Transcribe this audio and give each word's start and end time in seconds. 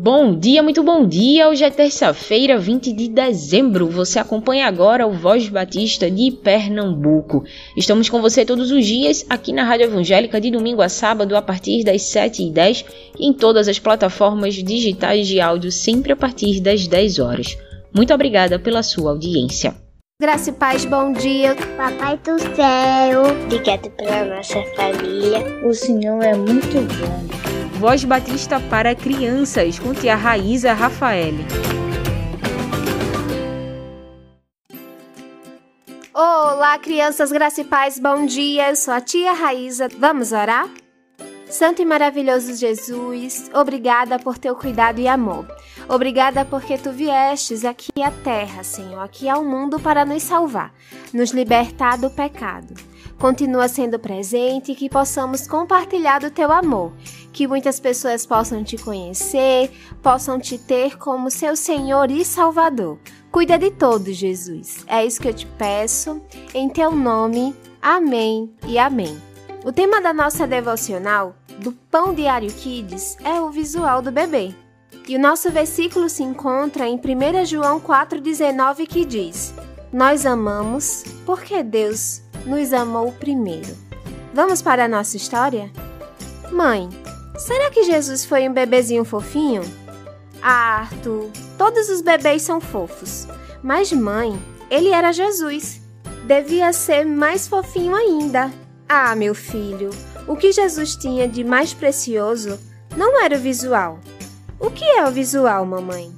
Bom 0.00 0.38
dia, 0.38 0.62
muito 0.62 0.84
bom 0.84 1.04
dia! 1.04 1.48
Hoje 1.48 1.64
é 1.64 1.70
terça-feira, 1.70 2.56
20 2.56 2.92
de 2.92 3.08
dezembro. 3.08 3.88
Você 3.88 4.20
acompanha 4.20 4.68
agora 4.68 5.04
o 5.04 5.12
Voz 5.12 5.48
Batista 5.48 6.08
de 6.08 6.30
Pernambuco. 6.30 7.42
Estamos 7.76 8.08
com 8.08 8.22
você 8.22 8.44
todos 8.44 8.70
os 8.70 8.86
dias 8.86 9.26
aqui 9.28 9.52
na 9.52 9.64
Rádio 9.64 9.86
Evangélica, 9.86 10.40
de 10.40 10.52
domingo 10.52 10.82
a 10.82 10.88
sábado, 10.88 11.36
a 11.36 11.42
partir 11.42 11.82
das 11.82 12.02
7h10 12.02 12.84
e 13.18 13.26
em 13.26 13.32
todas 13.32 13.66
as 13.66 13.80
plataformas 13.80 14.54
digitais 14.54 15.26
de 15.26 15.40
áudio, 15.40 15.72
sempre 15.72 16.12
a 16.12 16.16
partir 16.16 16.60
das 16.60 16.86
10 16.86 17.18
horas. 17.18 17.58
Muito 17.92 18.14
obrigada 18.14 18.56
pela 18.56 18.84
sua 18.84 19.10
audiência. 19.10 19.74
Graça 20.22 20.50
e 20.50 20.52
paz, 20.52 20.84
bom 20.84 21.12
dia. 21.12 21.56
Papai 21.76 22.16
do 22.18 22.38
céu, 22.54 23.24
obrigado 23.46 23.90
pela 23.96 24.36
nossa 24.36 24.62
família. 24.76 25.44
O 25.66 25.74
Senhor 25.74 26.22
é 26.22 26.36
muito 26.36 26.86
bom. 27.00 27.67
Voz 27.78 28.02
Batista 28.02 28.58
para 28.58 28.92
Crianças, 28.92 29.78
com 29.78 29.94
tia 29.94 30.16
Raíza 30.16 30.72
Rafael. 30.72 31.34
Olá, 36.12 36.76
crianças, 36.80 37.30
graça 37.30 37.60
e 37.60 37.64
paz, 37.64 38.00
bom 38.00 38.26
dia. 38.26 38.70
Eu 38.70 38.74
sou 38.74 38.92
a 38.92 39.00
tia 39.00 39.32
Raíza. 39.32 39.86
Vamos 39.96 40.32
orar? 40.32 40.68
Santo 41.48 41.80
e 41.80 41.84
maravilhoso 41.84 42.56
Jesus, 42.56 43.48
obrigada 43.54 44.18
por 44.18 44.38
teu 44.38 44.56
cuidado 44.56 45.00
e 45.00 45.06
amor. 45.06 45.46
Obrigada 45.88 46.44
porque 46.44 46.76
tu 46.76 46.90
viestes 46.90 47.64
aqui 47.64 48.02
à 48.02 48.10
terra, 48.10 48.64
Senhor, 48.64 48.98
aqui 48.98 49.28
ao 49.28 49.44
mundo 49.44 49.78
para 49.78 50.04
nos 50.04 50.24
salvar, 50.24 50.74
nos 51.14 51.30
libertar 51.30 51.96
do 51.96 52.10
pecado. 52.10 52.74
Continua 53.18 53.68
sendo 53.68 53.98
presente 53.98 54.72
e 54.72 54.74
que 54.74 54.88
possamos 54.88 55.46
compartilhar 55.46 56.20
do 56.20 56.30
teu 56.30 56.52
amor 56.52 56.92
que 57.38 57.46
muitas 57.46 57.78
pessoas 57.78 58.26
possam 58.26 58.64
te 58.64 58.76
conhecer, 58.76 59.70
possam 60.02 60.40
te 60.40 60.58
ter 60.58 60.98
como 60.98 61.30
seu 61.30 61.54
Senhor 61.54 62.10
e 62.10 62.24
Salvador. 62.24 62.98
Cuida 63.30 63.56
de 63.56 63.70
todos, 63.70 64.16
Jesus. 64.16 64.84
É 64.88 65.04
isso 65.04 65.20
que 65.20 65.28
eu 65.28 65.34
te 65.34 65.46
peço, 65.46 66.20
em 66.52 66.68
teu 66.68 66.90
nome. 66.90 67.54
Amém 67.80 68.52
e 68.66 68.76
amém. 68.76 69.16
O 69.64 69.70
tema 69.70 70.00
da 70.00 70.12
nossa 70.12 70.48
devocional, 70.48 71.36
do 71.60 71.70
Pão 71.70 72.12
Diário 72.12 72.52
Kids, 72.52 73.16
é 73.24 73.40
o 73.40 73.50
visual 73.50 74.02
do 74.02 74.10
bebê. 74.10 74.52
E 75.06 75.14
o 75.14 75.20
nosso 75.20 75.48
versículo 75.50 76.08
se 76.08 76.24
encontra 76.24 76.88
em 76.88 76.96
1 76.96 77.46
João 77.46 77.80
4,19 77.80 78.86
que 78.86 79.04
diz: 79.04 79.54
Nós 79.92 80.26
amamos 80.26 81.04
porque 81.24 81.62
Deus 81.62 82.22
nos 82.46 82.72
amou 82.72 83.12
primeiro. 83.12 83.76
Vamos 84.32 84.62
para 84.62 84.84
a 84.84 84.88
nossa 84.88 85.16
história? 85.16 85.70
Mãe, 86.50 86.88
Será 87.38 87.70
que 87.70 87.84
Jesus 87.84 88.24
foi 88.24 88.48
um 88.48 88.52
bebezinho 88.52 89.04
fofinho? 89.04 89.62
Ah, 90.42 90.80
Arthur, 90.80 91.30
todos 91.56 91.88
os 91.88 92.00
bebês 92.00 92.42
são 92.42 92.60
fofos. 92.60 93.28
Mas 93.62 93.92
mãe, 93.92 94.36
ele 94.68 94.88
era 94.88 95.12
Jesus. 95.12 95.80
Devia 96.26 96.72
ser 96.72 97.06
mais 97.06 97.46
fofinho 97.46 97.94
ainda. 97.94 98.50
Ah, 98.88 99.14
meu 99.14 99.36
filho, 99.36 99.90
o 100.26 100.34
que 100.34 100.50
Jesus 100.50 100.96
tinha 100.96 101.28
de 101.28 101.44
mais 101.44 101.72
precioso 101.72 102.58
não 102.96 103.22
era 103.22 103.36
o 103.36 103.40
visual. 103.40 104.00
O 104.58 104.68
que 104.68 104.84
é 104.84 105.06
o 105.06 105.12
visual, 105.12 105.64
mamãe? 105.64 106.12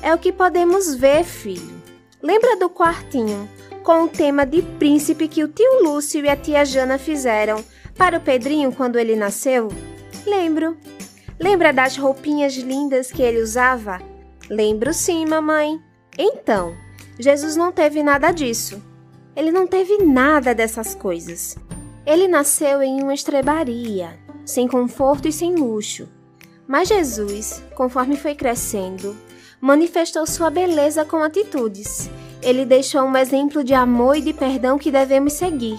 É 0.00 0.14
o 0.14 0.18
que 0.18 0.32
podemos 0.32 0.94
ver, 0.94 1.24
filho. 1.24 1.74
Lembra 2.22 2.56
do 2.56 2.70
quartinho 2.70 3.48
com 3.86 4.02
o 4.02 4.08
tema 4.08 4.44
de 4.44 4.62
príncipe 4.62 5.28
que 5.28 5.44
o 5.44 5.48
tio 5.48 5.84
Lúcio 5.84 6.24
e 6.24 6.28
a 6.28 6.36
tia 6.36 6.64
Jana 6.64 6.98
fizeram 6.98 7.64
para 7.96 8.18
o 8.18 8.20
Pedrinho 8.20 8.72
quando 8.72 8.98
ele 8.98 9.14
nasceu? 9.14 9.68
Lembro. 10.26 10.76
Lembra 11.38 11.72
das 11.72 11.96
roupinhas 11.96 12.56
lindas 12.56 13.12
que 13.12 13.22
ele 13.22 13.40
usava? 13.40 14.02
Lembro 14.50 14.92
sim, 14.92 15.24
mamãe. 15.24 15.80
Então, 16.18 16.76
Jesus 17.16 17.54
não 17.54 17.70
teve 17.70 18.02
nada 18.02 18.32
disso. 18.32 18.82
Ele 19.36 19.52
não 19.52 19.68
teve 19.68 19.98
nada 19.98 20.52
dessas 20.52 20.96
coisas. 20.96 21.56
Ele 22.04 22.26
nasceu 22.26 22.82
em 22.82 23.00
uma 23.00 23.14
estrebaria, 23.14 24.18
sem 24.44 24.66
conforto 24.66 25.28
e 25.28 25.32
sem 25.32 25.54
luxo. 25.54 26.08
Mas 26.66 26.88
Jesus, 26.88 27.62
conforme 27.76 28.16
foi 28.16 28.34
crescendo, 28.34 29.16
manifestou 29.60 30.26
sua 30.26 30.50
beleza 30.50 31.04
com 31.04 31.18
atitudes. 31.18 32.10
Ele 32.42 32.64
deixou 32.64 33.02
um 33.02 33.16
exemplo 33.16 33.64
de 33.64 33.74
amor 33.74 34.16
e 34.16 34.20
de 34.20 34.32
perdão 34.32 34.78
que 34.78 34.90
devemos 34.90 35.32
seguir. 35.32 35.78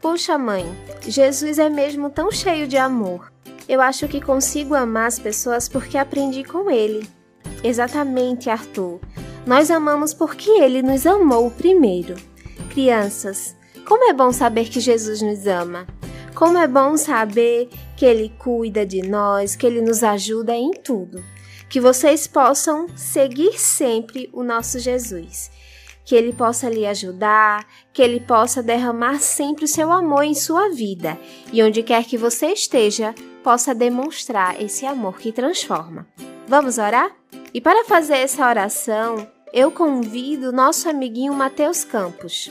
Puxa, 0.00 0.38
mãe, 0.38 0.64
Jesus 1.02 1.58
é 1.58 1.68
mesmo 1.68 2.10
tão 2.10 2.30
cheio 2.30 2.66
de 2.66 2.76
amor. 2.76 3.32
Eu 3.68 3.80
acho 3.80 4.08
que 4.08 4.20
consigo 4.20 4.74
amar 4.74 5.06
as 5.06 5.18
pessoas 5.18 5.68
porque 5.68 5.96
aprendi 5.96 6.44
com 6.44 6.70
ele. 6.70 7.08
Exatamente, 7.62 8.50
Arthur. 8.50 9.00
Nós 9.46 9.70
amamos 9.70 10.12
porque 10.12 10.50
ele 10.50 10.82
nos 10.82 11.06
amou 11.06 11.50
primeiro. 11.50 12.16
Crianças, 12.70 13.54
como 13.86 14.04
é 14.04 14.12
bom 14.12 14.32
saber 14.32 14.68
que 14.68 14.80
Jesus 14.80 15.22
nos 15.22 15.46
ama. 15.46 15.86
Como 16.34 16.58
é 16.58 16.66
bom 16.66 16.96
saber 16.96 17.68
que 17.96 18.04
ele 18.04 18.32
cuida 18.38 18.84
de 18.84 19.02
nós, 19.02 19.54
que 19.54 19.66
ele 19.66 19.80
nos 19.80 20.02
ajuda 20.02 20.54
em 20.54 20.72
tudo. 20.72 21.22
Que 21.68 21.80
vocês 21.80 22.26
possam 22.26 22.86
seguir 22.96 23.58
sempre 23.58 24.28
o 24.32 24.42
nosso 24.42 24.78
Jesus 24.78 25.50
que 26.04 26.14
Ele 26.14 26.32
possa 26.32 26.68
lhe 26.68 26.86
ajudar, 26.86 27.66
que 27.92 28.02
Ele 28.02 28.20
possa 28.20 28.62
derramar 28.62 29.20
sempre 29.20 29.64
o 29.64 29.68
seu 29.68 29.92
amor 29.92 30.24
em 30.24 30.34
sua 30.34 30.70
vida 30.70 31.18
e 31.52 31.62
onde 31.62 31.82
quer 31.82 32.04
que 32.04 32.16
você 32.16 32.48
esteja, 32.48 33.14
possa 33.42 33.74
demonstrar 33.74 34.60
esse 34.60 34.86
amor 34.86 35.18
que 35.18 35.32
transforma. 35.32 36.06
Vamos 36.46 36.78
orar? 36.78 37.10
E 37.54 37.60
para 37.60 37.84
fazer 37.84 38.16
essa 38.16 38.48
oração, 38.48 39.26
eu 39.52 39.70
convido 39.70 40.52
nosso 40.52 40.88
amiguinho 40.88 41.34
Mateus 41.34 41.84
Campos. 41.84 42.50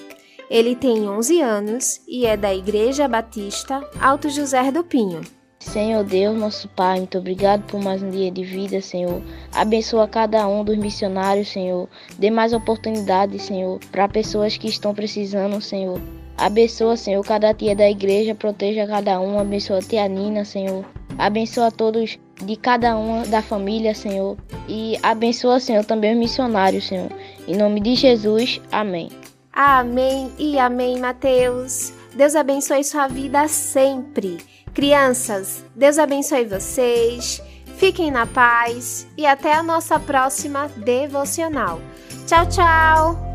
Ele 0.50 0.76
tem 0.76 1.08
11 1.08 1.42
anos 1.42 2.02
e 2.08 2.26
é 2.26 2.36
da 2.36 2.54
Igreja 2.54 3.08
Batista 3.08 3.82
Alto 4.00 4.30
José 4.30 4.72
do 4.72 4.84
Pinho. 4.84 5.22
Senhor 5.62 6.04
Deus, 6.04 6.36
nosso 6.36 6.68
Pai, 6.70 6.98
muito 6.98 7.20
obrigado 7.20 7.62
por 7.68 7.80
mais 7.80 8.02
um 8.02 8.10
dia 8.10 8.32
de 8.32 8.44
vida, 8.44 8.82
Senhor. 8.82 9.22
Abençoa 9.54 10.08
cada 10.08 10.46
um 10.48 10.64
dos 10.64 10.76
missionários, 10.76 11.50
Senhor. 11.50 11.88
Dê 12.18 12.32
mais 12.32 12.52
oportunidades, 12.52 13.44
Senhor, 13.44 13.80
para 13.92 14.10
pessoas 14.10 14.58
que 14.58 14.68
estão 14.68 14.94
precisando, 14.94 15.62
Senhor. 15.62 16.02
Abençoa, 16.36 16.98
Senhor, 16.98 17.24
cada 17.24 17.54
tia 17.54 17.76
da 17.76 17.88
igreja, 17.88 18.34
proteja 18.34 18.88
cada 18.88 19.22
um, 19.22 19.38
abençoa 19.38 19.78
a 19.78 19.82
tia 19.82 20.08
Nina, 20.08 20.44
Senhor. 20.44 20.84
Abençoa 21.16 21.72
todos 21.72 22.18
de 22.44 22.56
cada 22.56 22.98
uma 22.98 23.24
da 23.28 23.44
família, 23.44 23.94
Senhor. 23.94 24.38
E 24.68 24.98
abençoa, 25.04 25.60
Senhor, 25.60 25.86
também 25.86 26.14
os 26.14 26.20
missionários, 26.20 26.88
Senhor. 26.88 27.12
Em 27.48 27.56
nome 27.56 27.80
de 27.82 27.94
Jesus, 27.94 28.60
amém. 28.72 29.10
Amém 29.54 30.32
e 30.40 30.58
amém, 30.58 30.98
Mateus. 31.00 31.94
Deus 32.16 32.36
abençoe 32.36 32.84
sua 32.84 33.08
vida 33.08 33.48
sempre. 33.48 34.38
Crianças, 34.74 35.64
Deus 35.76 35.98
abençoe 35.98 36.46
vocês. 36.46 37.42
Fiquem 37.78 38.12
na 38.12 38.26
paz 38.28 39.08
e 39.18 39.26
até 39.26 39.54
a 39.54 39.64
nossa 39.64 40.00
próxima 40.00 40.68
devocional. 40.78 41.82
Tchau, 42.28 42.48
tchau! 42.48 43.32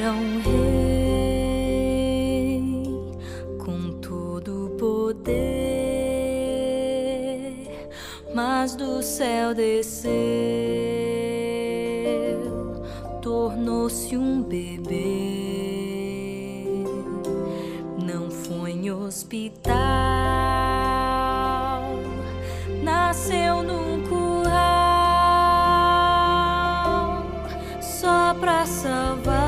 era 0.00 0.12
um 0.12 0.40
rei 0.40 1.20
com 3.58 3.92
todo 4.00 4.66
o 4.66 4.70
poder, 4.70 5.30
mas 8.34 8.74
do 8.74 9.02
céu 9.02 9.54
desceu, 9.54 10.10
tornou-se 13.90 14.16
um 14.16 14.40
bebê, 14.42 14.94
não 17.98 18.30
foi 18.30 18.70
em 18.70 18.90
hospital, 18.90 19.74
nasceu 22.84 23.62
num 23.64 24.02
curral 24.08 24.54
só 27.80 28.34
pra 28.34 28.64
salvar. 28.64 29.39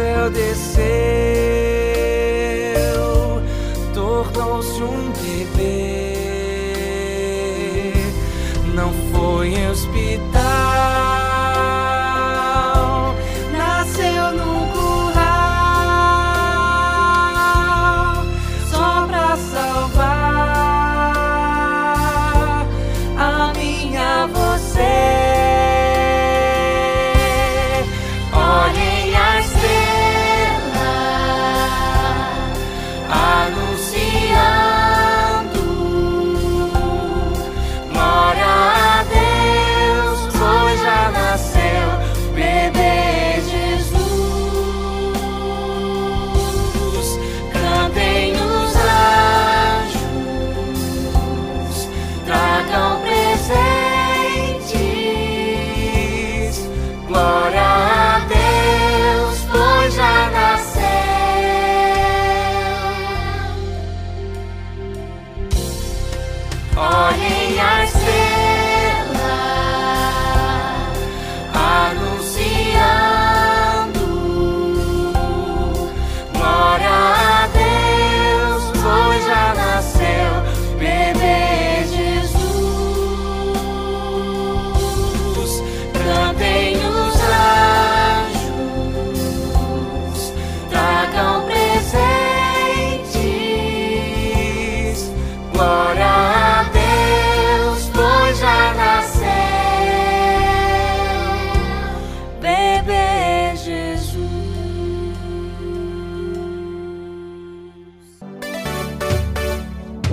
Céu 0.00 0.30
desceu, 0.30 1.39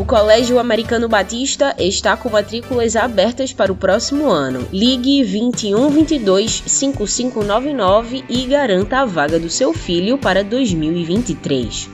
Colégio 0.08 0.58
Americano 0.58 1.10
Batista 1.10 1.76
está 1.78 2.16
com 2.16 2.30
matrículas 2.30 2.96
abertas 2.96 3.52
para 3.52 3.74
o 3.74 3.76
próximo 3.76 4.30
ano. 4.30 4.66
Ligue 4.72 5.22
21 5.22 5.90
22 5.90 6.64
5599 6.66 8.24
e 8.30 8.46
garanta 8.46 9.02
a 9.02 9.06
vaga 9.06 9.38
do 9.38 9.50
seu 9.50 9.74
filho 9.74 10.18
para 10.18 10.46
2023. 10.46 11.90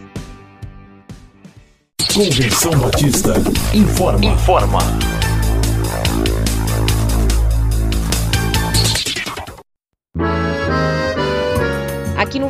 Convenção 2.14 2.78
Batista 2.78 3.34
informa. 3.74 4.24
Informa. 4.24 5.13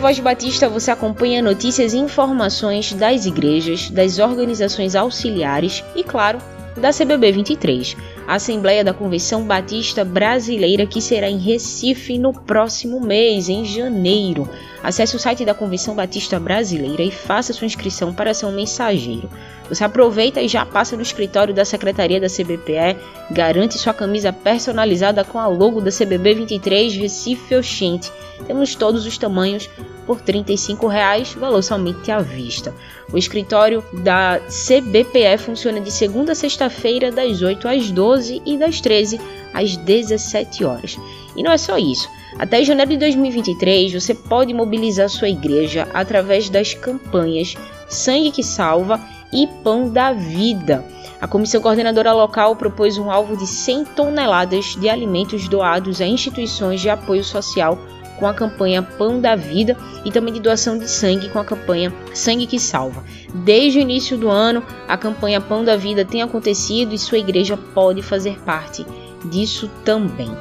Voz 0.03 0.19
Batista 0.19 0.67
você 0.67 0.91
acompanha 0.91 1.41
notícias 1.41 1.93
e 1.93 1.97
informações 1.97 2.91
das 2.91 3.25
igrejas, 3.25 3.89
das 3.89 4.19
organizações 4.19 4.95
auxiliares 4.95 5.81
e, 5.95 6.03
claro, 6.03 6.39
da 6.75 6.91
CBB 6.91 7.31
23, 7.31 7.95
a 8.27 8.33
Assembleia 8.33 8.83
da 8.83 8.93
Convenção 8.93 9.45
Batista 9.45 10.03
Brasileira, 10.03 10.85
que 10.85 10.99
será 10.99 11.29
em 11.29 11.37
Recife 11.37 12.17
no 12.17 12.33
próximo 12.33 12.99
mês, 12.99 13.47
em 13.47 13.63
janeiro. 13.63 14.49
Acesse 14.83 15.15
o 15.15 15.19
site 15.19 15.45
da 15.45 15.53
Convenção 15.53 15.95
Batista 15.95 16.37
Brasileira 16.37 17.01
e 17.01 17.09
faça 17.09 17.53
sua 17.53 17.65
inscrição 17.65 18.13
para 18.13 18.33
ser 18.33 18.45
um 18.45 18.51
mensageiro. 18.51 19.29
Você 19.69 19.85
aproveita 19.85 20.41
e 20.41 20.49
já 20.49 20.65
passa 20.65 20.97
no 20.97 21.01
escritório 21.01 21.53
da 21.53 21.63
Secretaria 21.63 22.19
da 22.19 22.27
CBPE, 22.27 22.97
garante 23.31 23.77
sua 23.77 23.93
camisa 23.93 24.33
personalizada 24.33 25.23
com 25.23 25.39
a 25.39 25.47
logo 25.47 25.79
da 25.79 25.89
CBB 25.89 26.33
23 26.35 26.93
Recife 26.97 27.55
Oxente. 27.55 28.11
Temos 28.45 28.75
todos 28.75 29.05
os 29.05 29.17
tamanhos 29.17 29.69
por 30.05 30.21
35 30.21 30.87
reais, 30.87 31.33
valor 31.33 31.61
somente 31.61 32.11
à 32.11 32.19
vista. 32.19 32.73
O 33.11 33.17
escritório 33.17 33.83
da 33.93 34.39
CBPE 34.47 35.37
funciona 35.37 35.79
de 35.79 35.91
segunda 35.91 36.33
a 36.33 36.35
sexta-feira, 36.35 37.11
das 37.11 37.41
8 37.41 37.67
às 37.67 37.91
12 37.91 38.41
e 38.45 38.57
das 38.57 38.81
13 38.81 39.19
às 39.53 39.77
17 39.77 40.63
horas. 40.65 40.97
E 41.35 41.43
não 41.43 41.51
é 41.51 41.57
só 41.57 41.77
isso. 41.77 42.09
Até 42.37 42.63
janeiro 42.63 42.91
de 42.91 42.97
2023, 42.97 43.93
você 43.93 44.13
pode 44.13 44.53
mobilizar 44.53 45.09
sua 45.09 45.29
igreja 45.29 45.87
através 45.93 46.49
das 46.49 46.73
campanhas 46.73 47.55
Sangue 47.87 48.31
que 48.31 48.43
Salva 48.43 48.99
e 49.31 49.47
Pão 49.63 49.89
da 49.89 50.13
Vida. 50.13 50.83
A 51.21 51.27
comissão 51.27 51.61
coordenadora 51.61 52.11
local 52.11 52.55
propôs 52.55 52.97
um 52.97 53.09
alvo 53.09 53.37
de 53.37 53.47
100 53.47 53.85
toneladas 53.85 54.75
de 54.75 54.89
alimentos 54.89 55.47
doados 55.47 56.01
a 56.01 56.05
instituições 56.05 56.81
de 56.81 56.89
apoio 56.89 57.23
social 57.23 57.79
com 58.17 58.27
a 58.27 58.33
campanha 58.33 58.81
Pão 58.81 59.19
da 59.19 59.35
Vida 59.35 59.77
e 60.05 60.11
também 60.11 60.33
de 60.33 60.39
doação 60.39 60.77
de 60.77 60.89
sangue 60.89 61.29
com 61.29 61.39
a 61.39 61.45
campanha 61.45 61.93
Sangue 62.13 62.47
que 62.47 62.59
Salva. 62.59 63.03
Desde 63.33 63.79
o 63.79 63.81
início 63.81 64.17
do 64.17 64.29
ano, 64.29 64.63
a 64.87 64.97
campanha 64.97 65.41
Pão 65.41 65.63
da 65.63 65.75
Vida 65.75 66.05
tem 66.05 66.21
acontecido 66.21 66.93
e 66.93 66.99
sua 66.99 67.17
igreja 67.17 67.57
pode 67.57 68.01
fazer 68.01 68.39
parte 68.41 68.85
disso 69.25 69.69
também. 69.83 70.31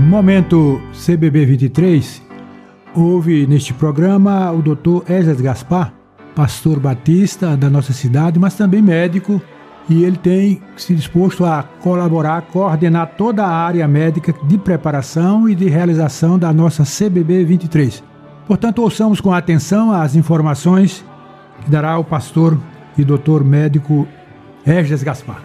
Momento 0.00 0.82
CBB 0.92 1.46
23, 1.46 2.20
houve 2.96 3.46
neste 3.46 3.72
programa 3.72 4.50
o 4.50 4.60
Dr. 4.60 5.08
Esdras 5.08 5.40
Gaspar, 5.40 5.94
pastor 6.34 6.80
batista 6.80 7.56
da 7.56 7.70
nossa 7.70 7.92
cidade, 7.92 8.40
mas 8.40 8.56
também 8.56 8.82
médico, 8.82 9.40
e 9.88 10.04
ele 10.04 10.16
tem 10.16 10.62
se 10.76 10.94
disposto 10.94 11.44
a 11.44 11.62
colaborar, 11.62 12.42
coordenar 12.42 13.14
toda 13.16 13.44
a 13.44 13.50
área 13.50 13.86
médica 13.88 14.34
de 14.44 14.56
preparação 14.58 15.48
e 15.48 15.54
de 15.54 15.68
realização 15.68 16.38
da 16.38 16.52
nossa 16.52 16.84
CBB 16.84 17.44
23. 17.44 18.02
Portanto, 18.46 18.82
ouçamos 18.82 19.20
com 19.20 19.32
atenção 19.32 19.92
as 19.92 20.14
informações 20.14 21.04
que 21.64 21.70
dará 21.70 21.98
o 21.98 22.04
pastor 22.04 22.58
e 22.96 23.04
doutor 23.04 23.44
médico 23.44 24.06
Esdras 24.66 25.02
Gaspar. 25.02 25.42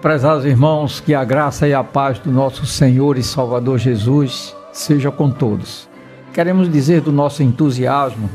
Prezados 0.00 0.44
irmãos, 0.44 1.00
que 1.00 1.14
a 1.14 1.24
graça 1.24 1.66
e 1.66 1.72
a 1.72 1.82
paz 1.82 2.18
do 2.18 2.30
nosso 2.30 2.66
Senhor 2.66 3.16
e 3.16 3.22
Salvador 3.22 3.78
Jesus 3.78 4.54
seja 4.72 5.10
com 5.10 5.30
todos. 5.30 5.88
Queremos 6.32 6.70
dizer 6.70 7.00
do 7.00 7.12
nosso 7.12 7.42
entusiasmo 7.42 8.28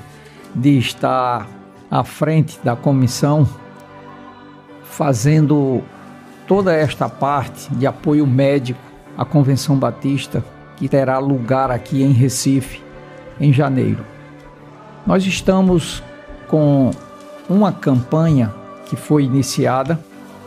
de 0.56 0.78
estar 0.78 1.48
à 1.92 2.04
frente 2.04 2.60
da 2.64 2.76
comissão, 2.76 3.48
fazendo 4.90 5.82
toda 6.48 6.74
esta 6.74 7.08
parte 7.08 7.74
de 7.76 7.86
apoio 7.86 8.26
médico 8.26 8.80
à 9.18 9.24
Convenção 9.24 9.78
Batista, 9.78 10.44
que 10.76 10.90
terá 10.90 11.20
lugar 11.20 11.72
aqui 11.72 12.04
em 12.04 12.12
Recife 12.12 12.82
em 13.40 13.54
janeiro. 13.54 14.04
Nós 15.06 15.26
estamos 15.26 16.04
com 16.48 16.92
uma 17.50 17.72
campanha 17.72 18.54
que 18.86 18.96
foi 18.96 19.24
iniciada 19.24 20.00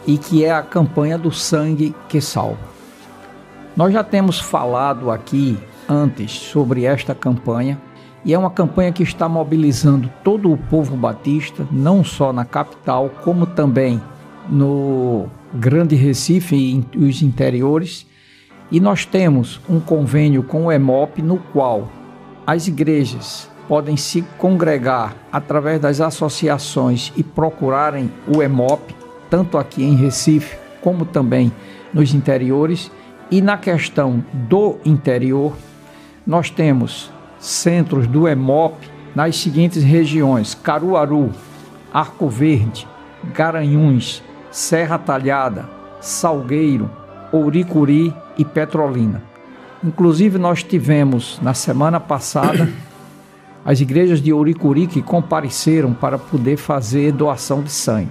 e 0.06 0.18
que 0.18 0.44
é 0.44 0.52
a 0.52 0.62
campanha 0.62 1.16
do 1.16 1.30
sangue 1.30 1.94
que 2.08 2.20
salva. 2.20 2.72
Nós 3.76 3.92
já 3.92 4.02
temos 4.02 4.40
falado 4.40 5.10
aqui 5.10 5.58
antes 5.88 6.32
sobre 6.32 6.84
esta 6.84 7.14
campanha 7.14 7.80
e 8.24 8.34
é 8.34 8.38
uma 8.38 8.50
campanha 8.50 8.92
que 8.92 9.02
está 9.02 9.28
mobilizando 9.28 10.10
todo 10.22 10.52
o 10.52 10.56
povo 10.56 10.96
batista, 10.96 11.66
não 11.70 12.04
só 12.04 12.32
na 12.32 12.44
capital, 12.44 13.10
como 13.22 13.46
também 13.46 14.00
no 14.48 15.26
Grande 15.54 15.94
Recife 15.94 16.56
e 16.56 16.98
os 16.98 17.22
interiores. 17.22 18.06
E 18.70 18.80
nós 18.80 19.04
temos 19.04 19.60
um 19.68 19.78
convênio 19.78 20.42
com 20.42 20.66
o 20.66 20.72
EMOP 20.72 21.20
no 21.20 21.38
qual 21.38 21.90
as 22.46 22.66
igrejas 22.66 23.50
podem 23.68 23.96
se 23.96 24.22
congregar 24.38 25.14
através 25.30 25.80
das 25.80 26.00
associações 26.00 27.12
e 27.16 27.22
procurarem 27.22 28.10
o 28.26 28.42
EMOP, 28.42 28.94
tanto 29.30 29.56
aqui 29.56 29.82
em 29.82 29.94
Recife 29.94 30.56
como 30.80 31.04
também 31.04 31.52
nos 31.92 32.14
interiores. 32.14 32.90
E 33.30 33.40
na 33.40 33.56
questão 33.56 34.24
do 34.32 34.76
interior, 34.84 35.56
nós 36.26 36.50
temos 36.50 37.10
centros 37.38 38.06
do 38.06 38.28
EMOP 38.28 38.74
nas 39.14 39.36
seguintes 39.36 39.82
regiões: 39.82 40.54
Caruaru, 40.54 41.30
Arco 41.92 42.28
Verde, 42.28 42.86
Garanhuns, 43.32 44.22
Serra 44.52 44.98
Talhada, 44.98 45.64
Salgueiro, 45.98 46.90
Ouricuri 47.32 48.14
e 48.36 48.44
Petrolina. 48.44 49.22
Inclusive, 49.82 50.36
nós 50.36 50.62
tivemos 50.62 51.40
na 51.40 51.54
semana 51.54 51.98
passada 51.98 52.68
as 53.64 53.80
igrejas 53.80 54.20
de 54.20 54.30
Ouricuri 54.30 54.86
que 54.86 55.00
compareceram 55.00 55.94
para 55.94 56.18
poder 56.18 56.58
fazer 56.58 57.12
doação 57.12 57.62
de 57.62 57.72
sangue. 57.72 58.10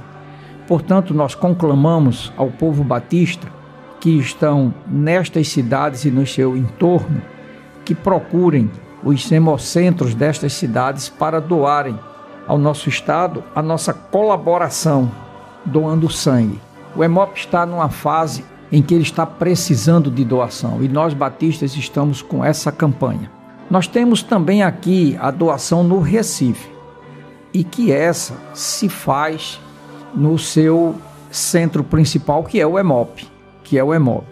Portanto, 0.68 1.14
nós 1.14 1.36
conclamamos 1.36 2.34
ao 2.36 2.50
povo 2.50 2.84
batista 2.84 3.48
que 4.00 4.18
estão 4.18 4.74
nestas 4.88 5.48
cidades 5.48 6.06
e 6.06 6.10
no 6.10 6.26
seu 6.26 6.58
entorno 6.58 7.22
que 7.86 7.94
procurem 7.94 8.72
os 9.04 9.32
hemocentros 9.32 10.16
destas 10.16 10.54
cidades 10.54 11.08
para 11.08 11.40
doarem 11.40 12.00
ao 12.48 12.58
nosso 12.58 12.90
estado 12.90 13.44
a 13.54 13.62
nossa 13.62 13.94
colaboração 13.94 15.12
doando 15.66 16.10
sangue. 16.10 16.60
O 16.96 17.04
Hemop 17.04 17.38
está 17.38 17.66
numa 17.66 17.90
fase 17.90 18.44
em 18.72 18.82
que 18.82 18.94
ele 18.94 19.04
está 19.04 19.26
precisando 19.26 20.10
de 20.10 20.24
doação 20.24 20.82
e 20.82 20.88
nós 20.88 21.14
batistas 21.14 21.76
estamos 21.76 22.22
com 22.22 22.44
essa 22.44 22.72
campanha. 22.72 23.30
Nós 23.70 23.88
temos 23.88 24.24
também 24.24 24.64
aqui 24.64 25.18
a 25.20 25.32
doação 25.32 25.84
no 25.84 26.00
Recife 26.00 26.70
e 27.54 27.64
que 27.64 27.92
essa 27.92 28.34
se 28.54 28.88
faz 28.90 29.60
no 30.14 30.38
seu 30.38 30.96
centro 31.30 31.84
principal 31.84 32.44
que 32.44 32.60
é 32.60 32.68
o 32.68 32.78
Hemop, 32.78 33.26
que 33.64 33.78
é 33.78 33.84
o 33.84 33.94
Hemop. 33.94 34.26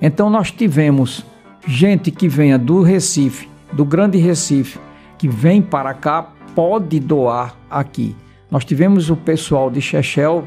Então 0.00 0.30
nós 0.30 0.50
tivemos 0.50 1.24
gente 1.66 2.10
que 2.10 2.28
venha 2.28 2.58
do 2.58 2.82
Recife, 2.82 3.48
do 3.72 3.84
Grande 3.84 4.18
Recife, 4.18 4.78
que 5.18 5.28
vem 5.28 5.60
para 5.60 5.92
cá 5.92 6.32
pode 6.54 6.98
doar 6.98 7.54
aqui. 7.70 8.16
Nós 8.50 8.64
tivemos 8.64 9.10
o 9.10 9.16
pessoal 9.16 9.70
de 9.70 9.80
Chechel 9.80 10.44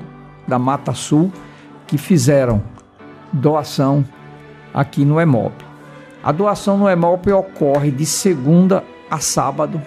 da 0.47 0.59
Mata 0.59 0.93
Sul 0.93 1.31
que 1.87 1.97
fizeram 1.97 2.61
doação 3.31 4.03
aqui 4.73 5.05
no 5.05 5.19
EMOP. 5.19 5.53
A 6.23 6.31
doação 6.31 6.77
no 6.77 6.89
EMOP 6.89 7.31
ocorre 7.31 7.91
de 7.91 8.05
segunda 8.05 8.83
a 9.09 9.19
sábado, 9.19 9.81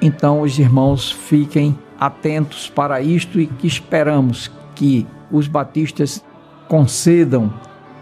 então 0.00 0.40
os 0.42 0.58
irmãos 0.58 1.10
fiquem 1.10 1.78
atentos 1.98 2.68
para 2.68 3.00
isto 3.00 3.40
e 3.40 3.46
que 3.46 3.66
esperamos 3.66 4.50
que 4.74 5.06
os 5.30 5.48
batistas 5.48 6.24
concedam 6.68 7.52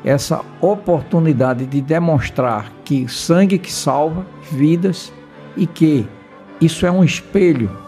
essa 0.04 0.40
oportunidade 0.60 1.66
de 1.66 1.80
demonstrar 1.80 2.70
que 2.84 3.08
sangue 3.08 3.58
que 3.58 3.72
salva 3.72 4.26
vidas 4.50 5.12
e 5.56 5.66
que 5.66 6.06
isso 6.60 6.86
é 6.86 6.90
um 6.90 7.04
espelho 7.04 7.81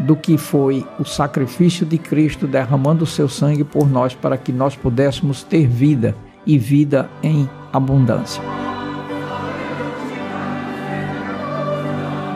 do 0.00 0.16
que 0.16 0.38
foi 0.38 0.86
o 0.98 1.04
sacrifício 1.04 1.84
de 1.84 1.98
Cristo 1.98 2.46
derramando 2.46 3.04
o 3.04 3.06
seu 3.06 3.28
sangue 3.28 3.64
por 3.64 3.88
nós 3.88 4.14
para 4.14 4.36
que 4.36 4.52
nós 4.52 4.74
pudéssemos 4.74 5.42
ter 5.42 5.66
vida 5.66 6.14
e 6.46 6.58
vida 6.58 7.08
em 7.22 7.48
abundância. 7.72 8.42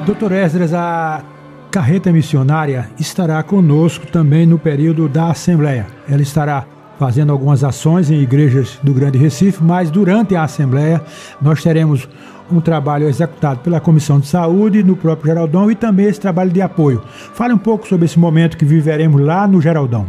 Doutor 0.07 0.33
Esdras, 0.33 0.75
a 0.75 1.25
carreta 1.71 2.13
missionária 2.13 2.91
estará 3.01 3.43
conosco 3.43 4.07
também 4.07 4.45
no 4.45 4.59
período 4.59 5.09
da 5.09 5.31
Assembleia. 5.31 5.87
Ela 6.09 6.21
estará 6.23 6.67
fazendo 6.99 7.33
algumas 7.33 7.65
ações 7.65 8.11
em 8.11 8.21
igrejas 8.21 8.79
do 8.83 8.93
Grande 8.93 9.19
Recife, 9.19 9.63
mas 9.63 9.91
durante 9.91 10.37
a 10.37 10.45
Assembleia 10.45 11.03
nós 11.41 11.63
teremos 11.63 12.09
um 12.51 12.61
trabalho 12.61 13.09
executado 13.09 13.61
pela 13.61 13.81
Comissão 13.81 14.21
de 14.21 14.27
Saúde 14.27 14.83
no 14.83 14.97
próprio 14.97 15.29
Geraldão 15.29 15.71
e 15.71 15.75
também 15.75 16.07
esse 16.07 16.21
trabalho 16.21 16.51
de 16.51 16.61
apoio. 16.61 17.03
Fale 17.07 17.55
um 17.55 17.59
pouco 17.59 17.87
sobre 17.87 18.05
esse 18.05 18.19
momento 18.19 18.57
que 18.57 18.65
viveremos 18.65 19.21
lá 19.21 19.47
no 19.47 19.61
Geraldão. 19.61 20.07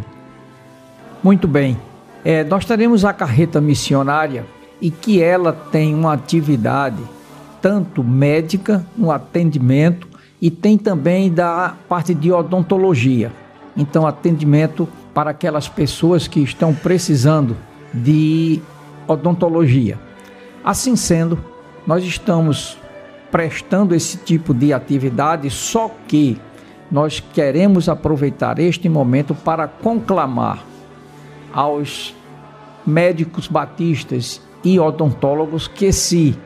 Muito 1.23 1.47
bem. 1.47 1.77
É, 2.23 2.43
nós 2.43 2.65
teremos 2.65 3.05
a 3.05 3.13
carreta 3.13 3.61
missionária 3.61 4.45
e 4.81 4.91
que 4.91 5.21
ela 5.21 5.53
tem 5.53 5.93
uma 5.93 6.13
atividade 6.13 7.01
tanto 7.61 8.03
médica 8.03 8.85
no 8.95 9.11
atendimento 9.11 10.07
e 10.41 10.51
tem 10.51 10.77
também 10.77 11.31
da 11.31 11.75
parte 11.89 12.13
de 12.13 12.31
odontologia. 12.31 13.31
Então, 13.75 14.05
atendimento 14.05 14.87
para 15.13 15.31
aquelas 15.31 15.67
pessoas 15.67 16.27
que 16.27 16.41
estão 16.41 16.73
precisando 16.73 17.55
de 17.93 18.61
odontologia. 19.07 19.97
Assim 20.63 20.95
sendo, 20.95 21.39
nós 21.85 22.03
estamos 22.03 22.77
prestando 23.31 23.93
esse 23.93 24.17
tipo 24.17 24.53
de 24.53 24.73
atividade, 24.73 25.49
só 25.49 25.91
que 26.07 26.39
nós 26.91 27.19
queremos 27.19 27.89
aproveitar 27.89 28.59
este 28.59 28.87
momento 28.87 29.35
para 29.35 29.67
conclamar 29.67 30.63
aos 31.53 32.15
médicos 32.85 33.47
batistas 33.47 34.41
e 34.63 34.79
odontólogos 34.79 35.67
que 35.67 35.91
se 35.91 36.37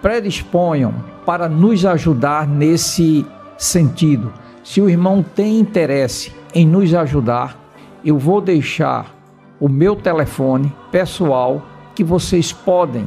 predisponham 0.00 0.94
para 1.24 1.48
nos 1.48 1.84
ajudar 1.84 2.46
nesse 2.46 3.24
sentido. 3.56 4.32
Se 4.64 4.80
o 4.80 4.88
irmão 4.88 5.22
tem 5.22 5.58
interesse 5.58 6.32
em 6.54 6.66
nos 6.66 6.94
ajudar, 6.94 7.56
eu 8.04 8.18
vou 8.18 8.40
deixar 8.40 9.14
o 9.60 9.68
meu 9.68 9.94
telefone 9.94 10.72
pessoal 10.90 11.62
que 11.94 12.02
vocês 12.02 12.52
podem 12.52 13.06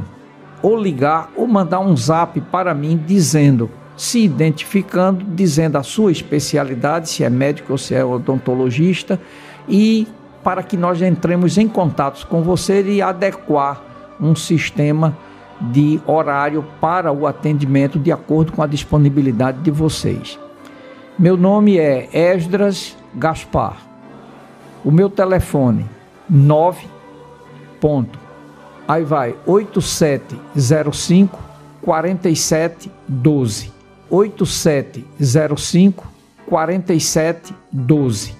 ou 0.66 0.76
ligar 0.76 1.30
ou 1.36 1.46
mandar 1.46 1.80
um 1.80 1.96
zap 1.96 2.42
para 2.42 2.74
mim 2.74 3.00
dizendo, 3.06 3.70
se 3.96 4.26
identificando, 4.26 5.24
dizendo 5.24 5.78
a 5.78 5.84
sua 5.84 6.12
especialidade, 6.12 7.08
se 7.08 7.24
é 7.24 7.30
médico 7.30 7.74
ou 7.74 7.78
se 7.78 7.94
é 7.94 8.04
odontologista, 8.04 9.22
e 9.70 10.08
para 10.44 10.64
que 10.64 10.76
nós 10.76 11.04
entremos 11.04 11.60
em 11.60 11.68
contato 11.68 12.26
com 12.26 12.42
você 12.42 12.82
e 12.82 13.00
adequar 13.00 13.80
um 14.20 14.36
sistema 14.36 15.16
de 15.62 16.02
horário 16.08 16.66
para 16.82 17.12
o 17.12 17.28
atendimento 17.28 18.00
de 18.00 18.12
acordo 18.12 18.52
com 18.52 18.64
a 18.64 18.68
disponibilidade 18.68 19.60
de 19.60 19.70
vocês. 19.70 20.40
Meu 21.18 21.38
nome 21.38 21.78
é 21.78 22.10
Esdras 22.12 22.98
Gaspar. 23.14 23.78
O 24.84 24.90
meu 24.90 25.12
telefone 25.12 25.86
9 26.28 26.88
ponto. 27.80 28.25
Aí 28.88 29.04
vai 29.04 29.36
8705 29.46 31.40
4712. 31.82 33.74
8705 34.10 36.08
4712. 36.48 38.36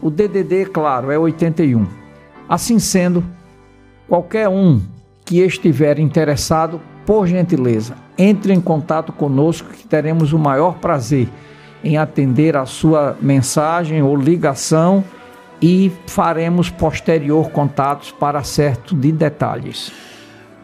O 0.00 0.10
DDD, 0.10 0.66
claro, 0.66 1.10
é 1.10 1.18
81. 1.18 1.86
Assim 2.48 2.78
sendo, 2.78 3.24
qualquer 4.08 4.48
um 4.48 4.80
que 5.24 5.40
estiver 5.40 5.98
interessado, 5.98 6.80
por 7.04 7.26
gentileza, 7.26 7.96
entre 8.16 8.52
em 8.52 8.60
contato 8.60 9.12
conosco 9.12 9.70
que 9.70 9.86
teremos 9.86 10.32
o 10.32 10.38
maior 10.38 10.78
prazer 10.78 11.28
em 11.82 11.96
atender 11.96 12.56
a 12.56 12.64
sua 12.66 13.16
mensagem 13.20 14.02
ou 14.02 14.16
ligação 14.16 15.04
e 15.60 15.90
faremos 16.06 16.70
posterior 16.70 17.50
contatos 17.50 18.10
para 18.12 18.38
acerto 18.38 18.94
de 18.94 19.10
detalhes. 19.10 19.92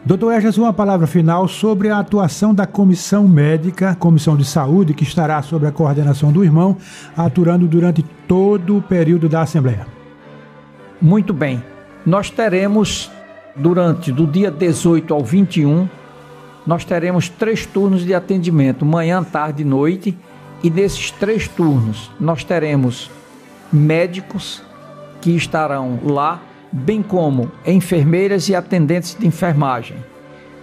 Doutor 0.05 0.33
Esdras, 0.33 0.57
uma 0.57 0.71
palavra 0.71 1.07
final 1.07 1.47
sobre 1.47 1.89
a 1.89 1.97
atuação 1.97 2.53
da 2.53 2.67
comissão 2.67 3.27
médica, 3.27 3.95
comissão 3.95 4.37
de 4.37 4.45
saúde, 4.45 4.93
que 4.93 5.03
estará 5.03 5.41
sob 5.41 5.65
a 5.65 5.71
coordenação 5.71 6.31
do 6.31 6.43
irmão, 6.43 6.77
aturando 7.17 7.67
durante 7.67 8.03
todo 8.27 8.77
o 8.77 8.81
período 8.83 9.27
da 9.27 9.41
Assembleia. 9.41 9.87
Muito 11.01 11.33
bem. 11.33 11.63
Nós 12.05 12.29
teremos, 12.29 13.11
durante 13.55 14.11
do 14.11 14.27
dia 14.27 14.51
18 14.51 15.11
ao 15.11 15.23
21, 15.23 15.89
nós 16.67 16.85
teremos 16.85 17.27
três 17.27 17.65
turnos 17.65 18.05
de 18.05 18.13
atendimento, 18.13 18.85
manhã, 18.85 19.23
tarde 19.23 19.63
e 19.63 19.65
noite. 19.65 20.15
E 20.63 20.69
nesses 20.69 21.09
três 21.09 21.47
turnos, 21.47 22.11
nós 22.19 22.43
teremos 22.43 23.09
médicos 23.73 24.61
que 25.25 25.35
estarão 25.35 25.99
lá 26.03 26.39
bem 26.71 27.01
como 27.01 27.51
enfermeiras 27.65 28.47
e 28.47 28.53
atendentes 28.53 29.17
de 29.19 29.25
enfermagem. 29.25 29.97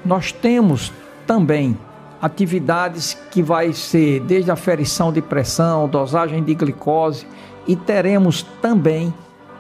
Nós 0.04 0.31
temos 0.31 0.92
também 1.26 1.76
atividades 2.21 3.19
que 3.33 3.42
vai 3.42 3.73
ser 3.73 4.21
desde 4.21 4.52
a 4.52 4.54
ferição 4.54 5.12
de 5.12 5.21
pressão, 5.21 5.88
dosagem 5.88 6.45
de 6.45 6.54
glicose 6.54 7.26
e 7.66 7.75
teremos 7.75 8.45
também 8.62 9.12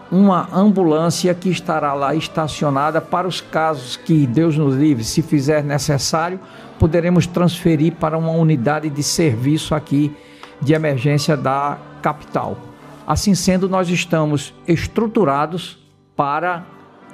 uma 0.08 0.48
ambulância 0.52 1.34
que 1.34 1.48
estará 1.48 1.94
lá 1.94 2.14
estacionada 2.14 3.00
para 3.00 3.26
os 3.26 3.40
casos 3.40 3.96
que 3.96 4.24
Deus 4.24 4.56
nos 4.56 4.76
livre, 4.76 5.02
se 5.02 5.20
fizer 5.20 5.64
necessário, 5.64 6.38
poderemos 6.78 7.26
transferir 7.26 7.94
para 7.94 8.16
uma 8.16 8.30
unidade 8.30 8.88
de 8.88 9.02
serviço 9.02 9.74
aqui 9.74 10.14
de 10.60 10.74
emergência 10.74 11.36
da 11.36 11.76
capital. 12.00 12.71
Assim 13.06 13.34
sendo, 13.34 13.68
nós 13.68 13.88
estamos 13.88 14.54
estruturados 14.66 15.78
para 16.16 16.64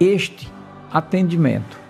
este 0.00 0.48
atendimento. 0.92 1.87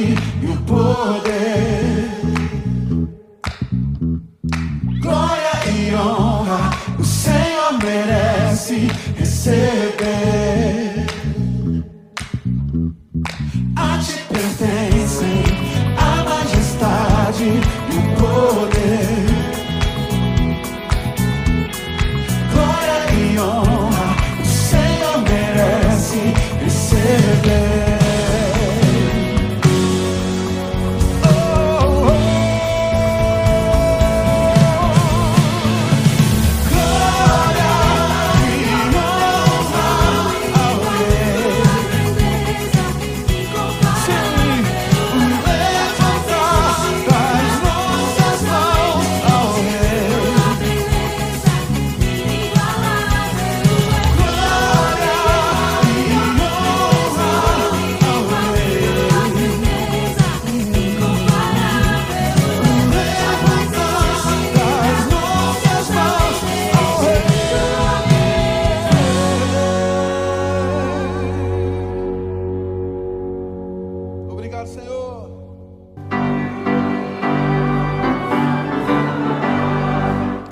e 0.00 0.46
o 0.46 0.56
poder. 0.62 1.79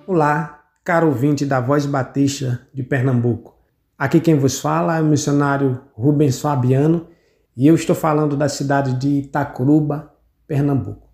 Olá, 0.07 0.65
caro 0.83 1.09
ouvinte 1.09 1.45
da 1.45 1.61
Voz 1.61 1.85
Batista 1.85 2.67
de 2.73 2.83
Pernambuco. 2.83 3.59
Aqui 3.99 4.19
quem 4.21 4.39
vos 4.39 4.59
fala 4.59 4.97
é 4.97 5.03
o 5.03 5.05
missionário 5.05 5.83
Rubens 5.93 6.41
Fabiano 6.41 7.09
e 7.55 7.67
eu 7.67 7.75
estou 7.75 7.95
falando 7.95 8.35
da 8.35 8.49
cidade 8.49 8.95
de 8.95 9.19
Itacuruba, 9.19 10.15
Pernambuco. 10.47 11.11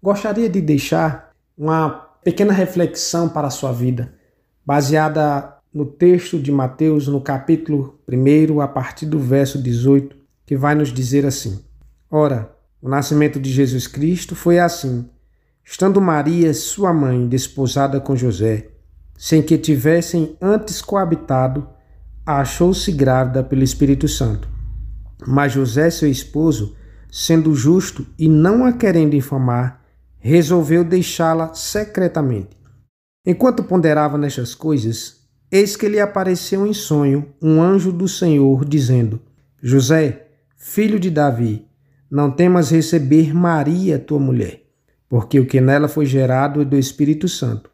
Gostaria 0.00 0.48
de 0.48 0.60
deixar 0.60 1.32
uma 1.58 2.03
pequena 2.24 2.54
reflexão 2.54 3.28
para 3.28 3.48
a 3.48 3.50
sua 3.50 3.70
vida, 3.70 4.14
baseada 4.64 5.58
no 5.72 5.84
texto 5.84 6.38
de 6.38 6.50
Mateus, 6.50 7.06
no 7.06 7.20
capítulo 7.20 8.00
1, 8.10 8.60
a 8.62 8.66
partir 8.66 9.04
do 9.04 9.18
verso 9.18 9.62
18, 9.62 10.16
que 10.46 10.56
vai 10.56 10.74
nos 10.74 10.88
dizer 10.88 11.26
assim: 11.26 11.62
Ora, 12.10 12.50
o 12.80 12.88
nascimento 12.88 13.38
de 13.38 13.52
Jesus 13.52 13.86
Cristo 13.86 14.34
foi 14.34 14.58
assim. 14.58 15.08
Estando 15.62 16.00
Maria, 16.00 16.52
sua 16.54 16.92
mãe, 16.92 17.26
desposada 17.28 18.00
com 18.00 18.16
José, 18.16 18.68
sem 19.16 19.42
que 19.42 19.58
tivessem 19.58 20.36
antes 20.40 20.80
coabitado, 20.80 21.68
achou-se 22.24 22.90
grávida 22.92 23.42
pelo 23.42 23.62
Espírito 23.62 24.08
Santo. 24.08 24.48
Mas 25.26 25.52
José, 25.52 25.90
seu 25.90 26.08
esposo, 26.08 26.76
sendo 27.10 27.54
justo 27.54 28.06
e 28.18 28.28
não 28.28 28.64
a 28.64 28.72
querendo 28.72 29.14
infamar, 29.14 29.83
resolveu 30.24 30.82
deixá-la 30.82 31.52
secretamente. 31.52 32.56
Enquanto 33.26 33.62
ponderava 33.62 34.16
nestas 34.16 34.54
coisas, 34.54 35.16
eis 35.52 35.76
que 35.76 35.86
lhe 35.86 36.00
apareceu 36.00 36.66
em 36.66 36.72
sonho 36.72 37.28
um 37.42 37.60
anjo 37.60 37.92
do 37.92 38.08
Senhor, 38.08 38.64
dizendo: 38.64 39.20
José, 39.62 40.28
filho 40.56 40.98
de 40.98 41.10
Davi, 41.10 41.66
não 42.10 42.30
temas 42.30 42.70
receber 42.70 43.34
Maria, 43.34 43.98
tua 43.98 44.18
mulher, 44.18 44.62
porque 45.10 45.38
o 45.38 45.46
que 45.46 45.60
nela 45.60 45.88
foi 45.88 46.06
gerado 46.06 46.62
é 46.62 46.64
do 46.64 46.78
Espírito 46.78 47.28
Santo. 47.28 47.70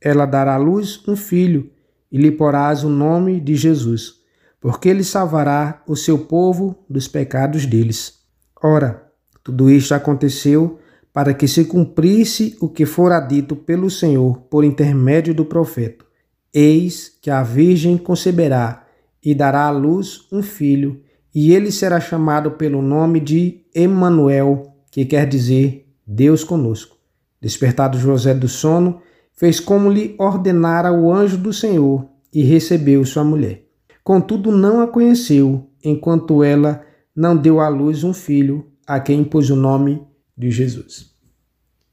Ela 0.00 0.26
dará 0.26 0.54
à 0.54 0.58
luz 0.58 1.02
um 1.08 1.16
filho 1.16 1.72
e 2.10 2.18
lhe 2.18 2.30
porás 2.30 2.84
o 2.84 2.88
nome 2.88 3.40
de 3.40 3.56
Jesus, 3.56 4.14
porque 4.60 4.88
ele 4.88 5.02
salvará 5.02 5.82
o 5.88 5.96
seu 5.96 6.18
povo 6.18 6.84
dos 6.88 7.08
pecados 7.08 7.66
deles. 7.66 8.20
Ora, 8.62 9.10
tudo 9.42 9.68
isto 9.68 9.92
aconteceu 9.92 10.79
para 11.12 11.34
que 11.34 11.48
se 11.48 11.64
cumprisse 11.64 12.56
o 12.60 12.68
que 12.68 12.86
fora 12.86 13.20
dito 13.20 13.56
pelo 13.56 13.90
Senhor 13.90 14.42
por 14.48 14.64
intermédio 14.64 15.34
do 15.34 15.44
profeta. 15.44 16.04
Eis 16.52 17.16
que 17.20 17.30
a 17.30 17.42
Virgem 17.42 17.96
conceberá 17.96 18.86
e 19.24 19.34
dará 19.34 19.66
à 19.66 19.70
luz 19.70 20.26
um 20.32 20.42
filho, 20.42 21.00
e 21.34 21.52
ele 21.52 21.70
será 21.70 22.00
chamado 22.00 22.52
pelo 22.52 22.82
nome 22.82 23.20
de 23.20 23.62
Emanuel, 23.74 24.74
que 24.90 25.04
quer 25.04 25.26
dizer 25.26 25.86
Deus 26.06 26.42
conosco. 26.42 26.96
Despertado 27.40 27.98
José 27.98 28.34
do 28.34 28.48
sono, 28.48 29.00
fez 29.32 29.60
como 29.60 29.90
lhe 29.90 30.14
ordenara 30.18 30.92
o 30.92 31.12
anjo 31.12 31.38
do 31.38 31.52
Senhor 31.52 32.06
e 32.32 32.42
recebeu 32.42 33.04
sua 33.04 33.24
mulher. 33.24 33.64
Contudo, 34.02 34.50
não 34.50 34.80
a 34.80 34.88
conheceu, 34.88 35.66
enquanto 35.84 36.42
ela 36.42 36.82
não 37.14 37.36
deu 37.36 37.60
à 37.60 37.68
luz 37.68 38.02
um 38.02 38.12
filho, 38.12 38.66
a 38.86 38.98
quem 38.98 39.22
pôs 39.22 39.50
o 39.50 39.56
nome 39.56 40.02
de 40.40 40.50
Jesus. 40.50 41.10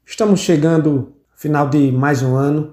Estamos 0.06 0.40
chegando 0.40 1.12
ao 1.30 1.38
final 1.38 1.68
de 1.68 1.92
mais 1.92 2.22
um 2.22 2.34
ano 2.34 2.72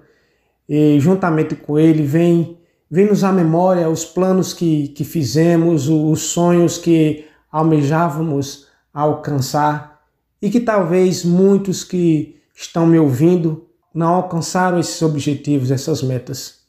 e, 0.69 0.97
juntamente 1.01 1.53
com 1.53 1.77
ele, 1.77 2.01
vem, 2.01 2.57
vem 2.89 3.07
nos 3.07 3.25
à 3.25 3.31
memória 3.31 3.89
os 3.89 4.05
planos 4.05 4.53
que, 4.53 4.87
que 4.87 5.03
fizemos, 5.03 5.89
os 5.89 6.21
sonhos 6.21 6.77
que 6.77 7.25
almejávamos 7.51 8.67
alcançar 8.93 10.01
e 10.41 10.49
que 10.49 10.61
talvez 10.61 11.25
muitos 11.25 11.83
que 11.83 12.41
estão 12.55 12.87
me 12.87 12.97
ouvindo 12.97 13.67
não 13.93 14.15
alcançaram 14.15 14.79
esses 14.79 15.01
objetivos, 15.01 15.71
essas 15.71 16.01
metas. 16.01 16.61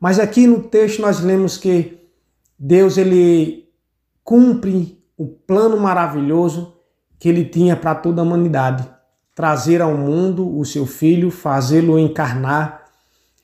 Mas 0.00 0.18
aqui 0.18 0.48
no 0.48 0.64
texto 0.64 1.00
nós 1.00 1.20
lemos 1.20 1.56
que 1.56 2.00
Deus 2.58 2.98
ele 2.98 3.68
cumpre 4.24 5.00
o 5.16 5.28
plano 5.28 5.78
maravilhoso 5.78 6.71
que 7.22 7.28
ele 7.28 7.44
tinha 7.44 7.76
para 7.76 7.94
toda 7.94 8.20
a 8.20 8.24
humanidade, 8.24 8.84
trazer 9.32 9.80
ao 9.80 9.96
mundo 9.96 10.58
o 10.58 10.64
seu 10.64 10.84
filho, 10.84 11.30
fazê-lo 11.30 11.96
encarnar 11.96 12.82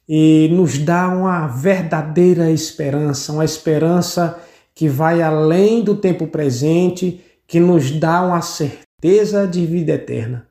e 0.08 0.48
nos 0.50 0.78
dar 0.78 1.16
uma 1.16 1.46
verdadeira 1.46 2.50
esperança, 2.50 3.32
uma 3.32 3.44
esperança 3.44 4.36
que 4.74 4.88
vai 4.88 5.22
além 5.22 5.80
do 5.84 5.94
tempo 5.94 6.26
presente, 6.26 7.24
que 7.46 7.60
nos 7.60 7.92
dá 7.92 8.20
uma 8.20 8.42
certeza 8.42 9.46
de 9.46 9.64
vida 9.64 9.92
eterna. 9.92 10.48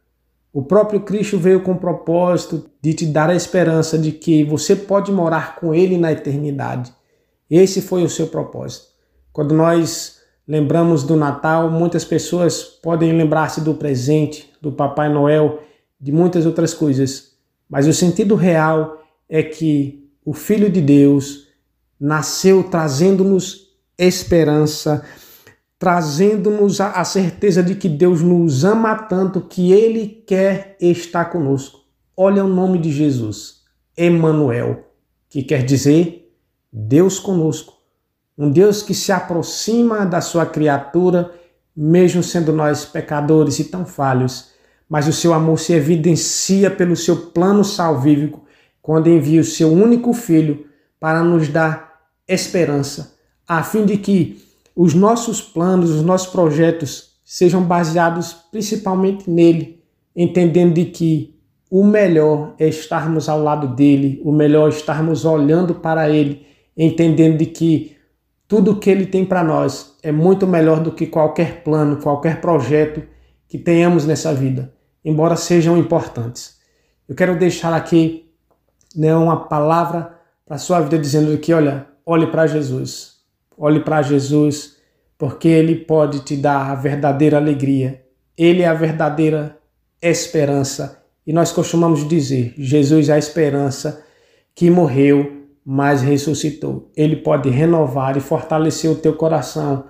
O 0.54 0.64
próprio 0.64 1.02
Cristo 1.02 1.38
veio 1.38 1.62
com 1.62 1.74
o 1.74 1.80
propósito 1.80 2.70
de 2.82 2.94
te 2.94 3.06
dar 3.06 3.30
a 3.30 3.36
esperança 3.36 3.98
de 3.98 4.14
que 4.14 4.46
você 4.46 4.74
pode 4.74 5.12
morar 5.12 5.58
com 5.58 5.76
Ele 5.76 5.98
na 5.98 6.14
eternidade. 6.14 6.94
Esse 7.52 7.82
foi 7.82 8.06
o 8.06 8.10
seu 8.10 8.28
propósito. 8.28 8.86
Quando 9.34 9.54
nós 9.54 10.17
lembramos 10.48 11.04
do 11.04 11.16
Natal, 11.16 11.70
muitas 11.70 12.06
pessoas 12.06 12.64
podem 12.64 13.12
lembrar-se 13.12 13.62
do 13.62 13.74
presente, 13.74 14.50
do 14.62 14.72
Papai 14.72 15.12
Noel, 15.12 15.62
de 16.00 16.12
muitas 16.12 16.46
outras 16.46 16.74
coisas. 16.74 17.36
Mas 17.70 17.86
o 17.86 17.94
sentido 17.94 18.36
real 18.36 19.04
é 19.28 19.44
que 19.44 20.10
o 20.24 20.34
Filho 20.34 20.70
de 20.70 20.82
Deus 20.82 21.48
nasceu 22.00 22.64
trazendo-nos 22.64 23.68
esperança, 23.98 25.04
trazendo-nos 25.80 26.80
a, 26.80 27.04
certeza 27.04 27.62
de 27.62 27.76
que 27.76 27.90
Deus 27.90 28.22
nos 28.22 28.64
ama 28.64 28.96
tanto 28.96 29.42
que 29.42 29.72
Ele 29.72 30.24
quer 30.26 30.78
estar 30.80 31.26
conosco. 31.26 31.80
Olha 32.16 32.44
o 32.44 32.48
nome 32.48 32.80
de 32.80 32.92
Jesus, 32.92 33.64
Emmanuel, 33.98 34.86
que 35.30 35.44
quer 35.44 35.64
dizer 35.64 36.32
Deus 36.72 37.20
conosco. 37.20 37.77
Um 38.38 38.52
Deus 38.52 38.84
que 38.84 38.94
se 38.94 39.12
aproxima 39.12 40.06
da 40.06 40.22
sua 40.22 40.46
criatura, 40.46 41.32
mesmo 41.76 42.22
sendo 42.22 42.54
nós 42.54 42.86
pecadores 42.86 43.58
e 43.60 43.66
tão 43.66 43.86
falhos, 43.86 44.52
mas 44.88 45.08
o 45.08 45.14
seu 45.14 45.34
amor 45.34 45.60
se 45.60 45.74
evidencia 45.74 46.70
pelo 46.70 46.96
seu 46.96 47.32
plano 47.32 47.64
salvífico 47.64 48.46
quando 48.82 49.10
envia 49.10 49.42
o 49.42 49.44
seu 49.44 49.72
único 49.72 50.14
filho 50.14 50.66
para 51.00 51.24
nos 51.24 51.50
dar 51.50 52.00
esperança, 52.28 53.16
a 53.48 53.64
fim 53.64 53.86
de 53.86 53.98
que 53.98 54.42
os 54.76 54.94
nossos 54.94 55.42
planos, 55.42 55.90
os 55.90 56.04
nossos 56.04 56.28
projetos 56.28 57.18
sejam 57.26 57.64
baseados 57.64 58.34
principalmente 58.52 59.30
nele, 59.30 59.84
entendendo 60.16 60.74
de 60.74 60.86
que 60.86 61.36
o 61.70 61.84
melhor 61.84 62.54
é 62.58 62.68
estarmos 62.68 63.28
ao 63.28 63.42
lado 63.42 63.76
dele, 63.76 64.22
o 64.24 64.32
melhor 64.32 64.68
é 64.68 64.74
estarmos 64.74 65.26
olhando 65.26 65.76
para 65.76 66.10
ele, 66.10 66.46
entendendo 66.78 67.38
de 67.38 67.48
que 67.48 67.97
tudo 68.48 68.80
que 68.80 68.90
ele 68.90 69.06
tem 69.06 69.26
para 69.26 69.44
nós 69.44 69.96
é 70.02 70.12
muito 70.12 70.48
melhor 70.48 70.80
do 70.80 70.92
que 70.92 71.06
qualquer 71.06 71.64
plano, 71.64 71.98
qualquer 71.98 72.40
projeto 72.40 73.04
que 73.48 73.58
tenhamos 73.58 74.06
nessa 74.06 74.34
vida, 74.34 74.74
embora 75.04 75.36
sejam 75.36 75.78
importantes. 75.78 76.58
Eu 77.08 77.16
quero 77.16 77.38
deixar 77.38 77.74
aqui 77.74 78.32
né, 78.96 79.16
uma 79.16 79.48
palavra 79.48 80.18
para 80.46 80.56
a 80.56 80.60
sua 80.60 80.80
vida 80.80 80.98
dizendo 80.98 81.38
que, 81.38 81.54
olha, 81.54 81.88
olhe 82.06 82.28
para 82.28 82.48
Jesus. 82.48 83.18
Olhe 83.58 83.80
para 83.80 84.02
Jesus, 84.02 84.78
porque 85.18 85.48
Ele 85.48 85.76
pode 85.76 86.20
te 86.20 86.38
dar 86.38 86.72
a 86.72 86.76
verdadeira 86.76 87.38
alegria. 87.38 88.04
Ele 88.38 88.62
é 88.62 88.68
a 88.68 88.74
verdadeira 88.74 89.58
esperança. 90.02 91.04
E 91.26 91.34
nós 91.34 91.52
costumamos 91.52 92.08
dizer: 92.08 92.54
Jesus 92.58 93.10
é 93.10 93.14
a 93.14 93.18
esperança 93.18 94.06
que 94.54 94.70
morreu, 94.70 95.37
mas 95.70 96.02
ressuscitou. 96.02 96.90
Ele 96.96 97.18
pode 97.18 97.50
renovar 97.50 98.16
e 98.16 98.22
fortalecer 98.22 98.90
o 98.90 98.96
teu 98.96 99.14
coração 99.14 99.84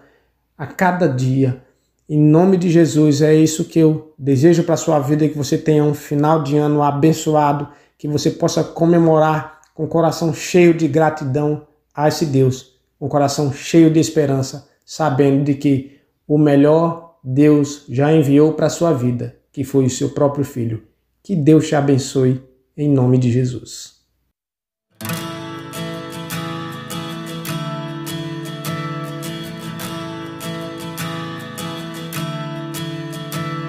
a 0.58 0.66
cada 0.66 1.08
dia. 1.08 1.62
Em 2.10 2.20
nome 2.20 2.58
de 2.58 2.68
Jesus, 2.68 3.22
é 3.22 3.36
isso 3.36 3.66
que 3.66 3.78
eu 3.78 4.12
desejo 4.18 4.64
para 4.64 4.74
a 4.74 4.78
sua 4.78 4.98
vida: 4.98 5.30
que 5.30 5.38
você 5.38 5.56
tenha 5.56 5.84
um 5.84 5.94
final 5.94 6.42
de 6.42 6.58
ano 6.58 6.82
abençoado, 6.82 7.68
que 7.96 8.08
você 8.08 8.32
possa 8.32 8.64
comemorar 8.64 9.62
com 9.76 9.84
o 9.84 9.88
coração 9.88 10.34
cheio 10.34 10.74
de 10.74 10.88
gratidão 10.88 11.68
a 11.94 12.08
esse 12.08 12.26
Deus, 12.26 12.74
o 13.00 13.08
coração 13.08 13.54
cheio 13.54 13.92
de 13.92 14.00
esperança, 14.00 14.68
sabendo 14.84 15.44
de 15.44 15.54
que 15.54 16.00
o 16.28 16.40
melhor 16.40 17.20
Deus 17.24 17.86
já 17.88 18.12
enviou 18.12 18.54
para 18.54 18.66
a 18.66 18.72
sua 18.72 18.94
vida, 18.94 19.36
que 19.52 19.64
foi 19.64 19.86
o 19.86 19.90
seu 19.92 20.10
próprio 20.10 20.44
filho. 20.44 20.82
Que 21.22 21.36
Deus 21.36 21.68
te 21.68 21.76
abençoe 21.76 22.42
em 22.76 22.90
nome 22.90 23.20
de 23.20 23.32
Jesus. 23.32 23.97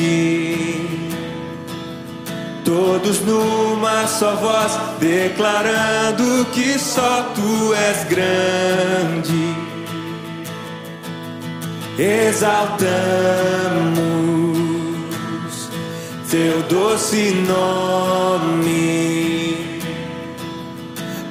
todos 2.64 3.20
numa 3.20 4.06
só 4.06 4.36
voz, 4.36 4.78
declarando 5.00 6.46
que 6.52 6.78
só 6.78 7.22
tu 7.34 7.74
és 7.74 8.04
grande 8.04 9.66
exaltamos 11.98 13.06
teu 16.30 16.62
doce 16.64 17.32
nome. 17.48 19.25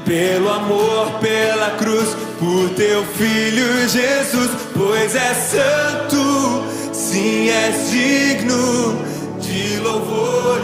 Pelo 0.05 0.49
amor, 0.51 1.19
pela 1.19 1.71
cruz, 1.71 2.15
por 2.37 2.69
teu 2.75 3.03
filho 3.17 3.89
Jesus, 3.89 4.51
pois 4.73 5.15
é 5.15 5.33
santo, 5.33 6.63
sim, 6.93 7.49
és 7.49 7.89
digno 7.89 9.03
de 9.41 9.79
louvor 9.79 10.61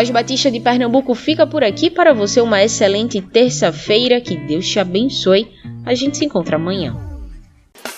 Voz 0.00 0.08
Batista 0.08 0.50
de 0.50 0.58
Pernambuco 0.60 1.14
fica 1.14 1.46
por 1.46 1.62
aqui 1.62 1.90
para 1.90 2.14
você 2.14 2.40
uma 2.40 2.64
excelente 2.64 3.20
terça-feira, 3.20 4.18
que 4.18 4.34
Deus 4.34 4.66
te 4.66 4.78
abençoe. 4.78 5.46
A 5.84 5.94
gente 5.94 6.16
se 6.16 6.24
encontra 6.24 6.56
amanhã. 6.56 6.96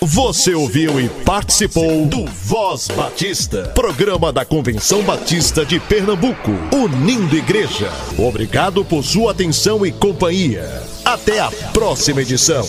Você 0.01 0.53
ouviu 0.53 0.99
e 0.99 1.07
participou 1.23 2.05
do 2.05 2.25
Voz 2.25 2.89
Batista, 2.89 3.71
programa 3.73 4.33
da 4.33 4.43
Convenção 4.43 5.01
Batista 5.03 5.65
de 5.65 5.79
Pernambuco, 5.79 6.51
unindo 6.73 7.37
igreja. 7.37 7.89
Obrigado 8.17 8.83
por 8.83 9.01
sua 9.01 9.31
atenção 9.31 9.85
e 9.85 9.91
companhia. 9.93 10.83
Até 11.05 11.39
a 11.39 11.49
próxima 11.71 12.21
edição. 12.21 12.67